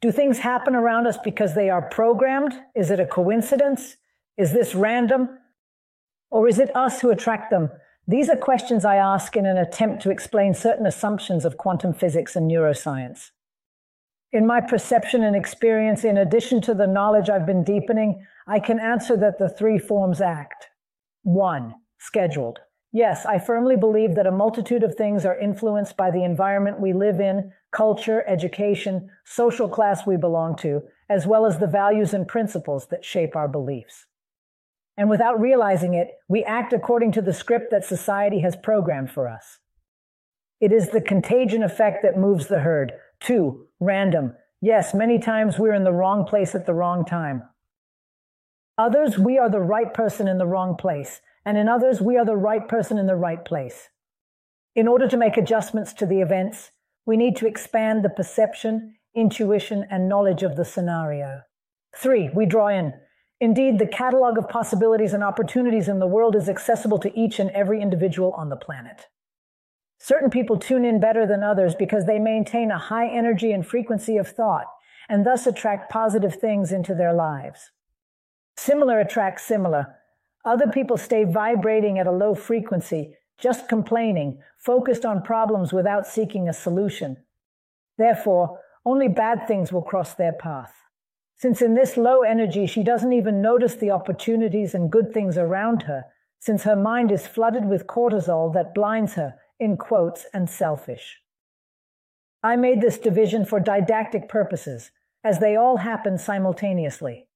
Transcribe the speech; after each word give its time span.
Do 0.00 0.10
things 0.10 0.38
happen 0.38 0.74
around 0.74 1.06
us 1.06 1.18
because 1.22 1.54
they 1.54 1.68
are 1.68 1.82
programmed? 1.82 2.54
Is 2.74 2.90
it 2.90 3.00
a 3.00 3.06
coincidence? 3.06 3.96
Is 4.38 4.52
this 4.52 4.74
random? 4.74 5.28
Or 6.30 6.48
is 6.48 6.58
it 6.58 6.74
us 6.74 7.00
who 7.00 7.10
attract 7.10 7.50
them? 7.50 7.68
These 8.06 8.30
are 8.30 8.36
questions 8.36 8.84
I 8.84 8.96
ask 8.96 9.36
in 9.36 9.44
an 9.44 9.58
attempt 9.58 10.02
to 10.02 10.10
explain 10.10 10.54
certain 10.54 10.86
assumptions 10.86 11.44
of 11.44 11.58
quantum 11.58 11.92
physics 11.92 12.34
and 12.34 12.50
neuroscience. 12.50 13.30
In 14.32 14.46
my 14.46 14.60
perception 14.60 15.22
and 15.22 15.36
experience, 15.36 16.04
in 16.04 16.16
addition 16.16 16.60
to 16.62 16.74
the 16.74 16.86
knowledge 16.86 17.28
I've 17.28 17.46
been 17.46 17.64
deepening, 17.64 18.24
I 18.46 18.58
can 18.60 18.80
answer 18.80 19.16
that 19.18 19.38
the 19.38 19.48
three 19.48 19.78
forms 19.78 20.20
act. 20.20 20.68
One, 21.22 21.74
scheduled. 21.98 22.60
Yes, 22.92 23.24
I 23.24 23.38
firmly 23.38 23.76
believe 23.76 24.16
that 24.16 24.26
a 24.26 24.32
multitude 24.32 24.82
of 24.82 24.96
things 24.96 25.24
are 25.24 25.38
influenced 25.38 25.96
by 25.96 26.10
the 26.10 26.24
environment 26.24 26.80
we 26.80 26.92
live 26.92 27.20
in, 27.20 27.52
culture, 27.70 28.24
education, 28.26 29.08
social 29.24 29.68
class 29.68 30.06
we 30.06 30.16
belong 30.16 30.56
to, 30.56 30.82
as 31.08 31.26
well 31.26 31.46
as 31.46 31.58
the 31.58 31.68
values 31.68 32.12
and 32.12 32.26
principles 32.26 32.88
that 32.88 33.04
shape 33.04 33.36
our 33.36 33.46
beliefs. 33.46 34.06
And 34.96 35.08
without 35.08 35.40
realizing 35.40 35.94
it, 35.94 36.08
we 36.28 36.42
act 36.42 36.72
according 36.72 37.12
to 37.12 37.22
the 37.22 37.32
script 37.32 37.70
that 37.70 37.84
society 37.84 38.40
has 38.40 38.56
programmed 38.56 39.10
for 39.12 39.28
us. 39.28 39.60
It 40.60 40.72
is 40.72 40.90
the 40.90 41.00
contagion 41.00 41.62
effect 41.62 42.02
that 42.02 42.18
moves 42.18 42.48
the 42.48 42.60
herd. 42.60 42.92
Two, 43.20 43.68
random. 43.78 44.34
Yes, 44.60 44.92
many 44.92 45.18
times 45.18 45.58
we're 45.58 45.74
in 45.74 45.84
the 45.84 45.92
wrong 45.92 46.26
place 46.26 46.54
at 46.54 46.66
the 46.66 46.74
wrong 46.74 47.04
time. 47.04 47.44
Others, 48.76 49.16
we 49.16 49.38
are 49.38 49.48
the 49.48 49.60
right 49.60 49.94
person 49.94 50.26
in 50.26 50.38
the 50.38 50.46
wrong 50.46 50.76
place. 50.76 51.20
And 51.50 51.58
in 51.58 51.68
others, 51.68 52.00
we 52.00 52.16
are 52.16 52.24
the 52.24 52.36
right 52.36 52.68
person 52.68 52.96
in 52.96 53.08
the 53.08 53.16
right 53.16 53.44
place. 53.44 53.88
In 54.76 54.86
order 54.86 55.08
to 55.08 55.16
make 55.16 55.36
adjustments 55.36 55.92
to 55.94 56.06
the 56.06 56.20
events, 56.20 56.70
we 57.06 57.16
need 57.16 57.34
to 57.38 57.46
expand 57.48 58.04
the 58.04 58.08
perception, 58.08 58.94
intuition, 59.16 59.84
and 59.90 60.08
knowledge 60.08 60.44
of 60.44 60.54
the 60.54 60.64
scenario. 60.64 61.40
Three, 61.96 62.30
we 62.32 62.46
draw 62.46 62.68
in. 62.68 62.94
Indeed, 63.40 63.80
the 63.80 63.88
catalog 63.88 64.38
of 64.38 64.48
possibilities 64.48 65.12
and 65.12 65.24
opportunities 65.24 65.88
in 65.88 65.98
the 65.98 66.06
world 66.06 66.36
is 66.36 66.48
accessible 66.48 67.00
to 67.00 67.18
each 67.18 67.40
and 67.40 67.50
every 67.50 67.82
individual 67.82 68.30
on 68.34 68.48
the 68.48 68.54
planet. 68.54 69.08
Certain 69.98 70.30
people 70.30 70.56
tune 70.56 70.84
in 70.84 71.00
better 71.00 71.26
than 71.26 71.42
others 71.42 71.74
because 71.74 72.06
they 72.06 72.20
maintain 72.20 72.70
a 72.70 72.78
high 72.78 73.08
energy 73.08 73.50
and 73.50 73.66
frequency 73.66 74.18
of 74.18 74.28
thought 74.28 74.66
and 75.08 75.26
thus 75.26 75.48
attract 75.48 75.90
positive 75.90 76.36
things 76.36 76.70
into 76.70 76.94
their 76.94 77.12
lives. 77.12 77.72
Similar 78.56 79.00
attracts 79.00 79.42
similar. 79.42 79.96
Other 80.44 80.68
people 80.68 80.96
stay 80.96 81.24
vibrating 81.24 81.98
at 81.98 82.06
a 82.06 82.12
low 82.12 82.34
frequency, 82.34 83.14
just 83.38 83.68
complaining, 83.68 84.38
focused 84.58 85.04
on 85.04 85.22
problems 85.22 85.72
without 85.72 86.06
seeking 86.06 86.48
a 86.48 86.52
solution. 86.52 87.16
Therefore, 87.98 88.58
only 88.84 89.08
bad 89.08 89.46
things 89.46 89.72
will 89.72 89.82
cross 89.82 90.14
their 90.14 90.32
path. 90.32 90.74
Since 91.36 91.62
in 91.62 91.74
this 91.74 91.96
low 91.96 92.20
energy, 92.20 92.66
she 92.66 92.82
doesn't 92.82 93.12
even 93.12 93.40
notice 93.40 93.74
the 93.74 93.90
opportunities 93.90 94.74
and 94.74 94.90
good 94.90 95.12
things 95.12 95.38
around 95.38 95.82
her, 95.82 96.04
since 96.38 96.64
her 96.64 96.76
mind 96.76 97.10
is 97.10 97.26
flooded 97.26 97.66
with 97.66 97.86
cortisol 97.86 98.52
that 98.54 98.74
blinds 98.74 99.14
her, 99.14 99.34
in 99.58 99.76
quotes, 99.76 100.26
and 100.32 100.48
selfish. 100.48 101.20
I 102.42 102.56
made 102.56 102.80
this 102.80 102.98
division 102.98 103.44
for 103.44 103.60
didactic 103.60 104.28
purposes, 104.28 104.90
as 105.22 105.38
they 105.38 105.56
all 105.56 105.78
happen 105.78 106.16
simultaneously. 106.16 107.26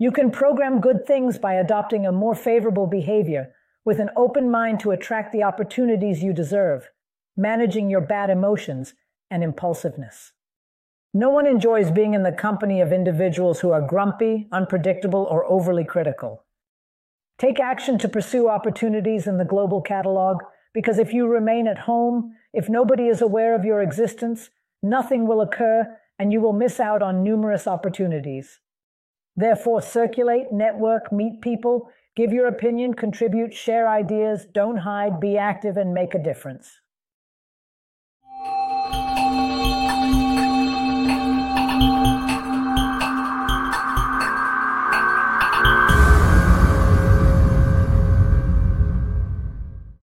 You 0.00 0.10
can 0.10 0.30
program 0.30 0.80
good 0.80 1.04
things 1.06 1.38
by 1.38 1.52
adopting 1.52 2.06
a 2.06 2.10
more 2.10 2.34
favorable 2.34 2.86
behavior 2.86 3.52
with 3.84 4.00
an 4.00 4.08
open 4.16 4.50
mind 4.50 4.80
to 4.80 4.92
attract 4.92 5.30
the 5.30 5.42
opportunities 5.42 6.22
you 6.22 6.32
deserve, 6.32 6.88
managing 7.36 7.90
your 7.90 8.00
bad 8.00 8.30
emotions 8.30 8.94
and 9.30 9.44
impulsiveness. 9.44 10.32
No 11.12 11.28
one 11.28 11.46
enjoys 11.46 11.90
being 11.90 12.14
in 12.14 12.22
the 12.22 12.32
company 12.32 12.80
of 12.80 12.94
individuals 12.94 13.60
who 13.60 13.72
are 13.72 13.86
grumpy, 13.86 14.48
unpredictable, 14.50 15.28
or 15.30 15.44
overly 15.44 15.84
critical. 15.84 16.44
Take 17.38 17.60
action 17.60 17.98
to 17.98 18.08
pursue 18.08 18.48
opportunities 18.48 19.26
in 19.26 19.36
the 19.36 19.44
global 19.44 19.82
catalog 19.82 20.38
because 20.72 20.98
if 20.98 21.12
you 21.12 21.26
remain 21.26 21.68
at 21.68 21.80
home, 21.80 22.34
if 22.54 22.70
nobody 22.70 23.08
is 23.08 23.20
aware 23.20 23.54
of 23.54 23.66
your 23.66 23.82
existence, 23.82 24.48
nothing 24.82 25.26
will 25.26 25.42
occur 25.42 25.94
and 26.18 26.32
you 26.32 26.40
will 26.40 26.54
miss 26.54 26.80
out 26.80 27.02
on 27.02 27.22
numerous 27.22 27.66
opportunities. 27.66 28.60
Therefore, 29.40 29.80
circulate, 29.80 30.52
network, 30.52 31.10
meet 31.10 31.40
people, 31.40 31.90
give 32.14 32.30
your 32.30 32.48
opinion, 32.48 32.92
contribute, 32.92 33.54
share 33.54 33.88
ideas, 33.88 34.44
don't 34.44 34.76
hide, 34.76 35.18
be 35.18 35.38
active, 35.38 35.78
and 35.78 35.94
make 35.94 36.14
a 36.14 36.22
difference. 36.22 36.79